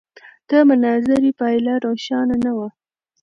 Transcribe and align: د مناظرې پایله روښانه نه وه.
د 0.49 0.51
مناظرې 0.69 1.31
پایله 1.39 1.73
روښانه 1.85 2.35
نه 2.45 2.51
وه. 2.57 2.67